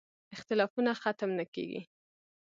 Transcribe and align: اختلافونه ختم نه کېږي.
اختلافونه 0.35 0.91
ختم 1.01 1.29
نه 1.39 1.45
کېږي. 1.53 1.81